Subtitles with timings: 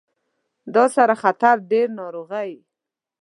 [0.75, 2.51] دا سره خطر ډیر ناروغۍ